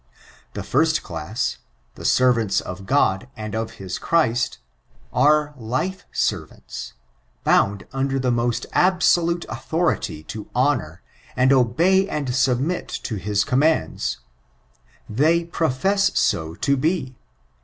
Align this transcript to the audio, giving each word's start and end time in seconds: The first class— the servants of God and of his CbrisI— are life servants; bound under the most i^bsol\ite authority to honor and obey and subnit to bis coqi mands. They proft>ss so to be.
The 0.53 0.63
first 0.63 1.03
class— 1.03 1.59
the 1.93 2.05
servants 2.05 2.59
of 2.59 2.87
God 2.87 3.27
and 3.37 3.53
of 3.53 3.73
his 3.73 3.99
CbrisI— 3.99 4.57
are 5.29 5.53
life 5.55 6.05
servants; 6.11 6.93
bound 7.43 7.85
under 7.93 8.17
the 8.17 8.31
most 8.31 8.65
i^bsol\ite 8.73 9.45
authority 9.47 10.23
to 10.23 10.49
honor 10.55 11.03
and 11.35 11.53
obey 11.53 12.09
and 12.09 12.29
subnit 12.29 12.87
to 13.03 13.19
bis 13.19 13.45
coqi 13.45 13.59
mands. 13.59 14.17
They 15.07 15.45
proft>ss 15.45 16.17
so 16.17 16.55
to 16.55 16.75
be. 16.75 17.15